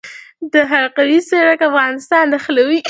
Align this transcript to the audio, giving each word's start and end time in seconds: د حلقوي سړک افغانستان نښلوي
د 0.53 0.55
حلقوي 0.71 1.19
سړک 1.29 1.59
افغانستان 1.69 2.23
نښلوي 2.33 2.79